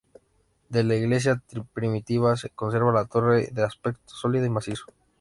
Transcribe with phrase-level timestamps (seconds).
[0.69, 1.43] De la iglesia
[1.75, 4.85] primitiva se conserva la torre, de aspecto sólido y macizo.